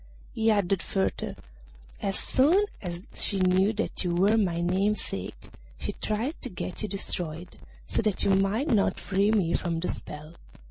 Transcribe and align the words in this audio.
He 0.33 0.49
added 0.49 0.81
further, 0.81 1.35
'As 2.01 2.17
soon 2.17 2.65
as 2.81 3.03
she 3.13 3.37
knew 3.37 3.71
that 3.73 4.03
you 4.03 4.15
were 4.15 4.35
my 4.35 4.57
namesake 4.59 5.51
she 5.77 5.91
tried 5.91 6.41
to 6.41 6.49
get 6.49 6.81
you 6.81 6.89
destroyed, 6.89 7.59
so 7.85 8.01
that 8.01 8.23
you 8.23 8.31
might 8.31 8.69
not 8.69 8.99
free 8.99 9.29
me 9.29 9.53
from 9.53 9.79
the 9.79 9.89
spell. 9.89 10.33